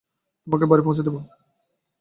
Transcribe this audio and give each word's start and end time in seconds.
তোমাকে 0.47 0.65
বাড়ি 0.65 0.83
পৌঁছে 0.85 1.05
দেব? 1.05 1.15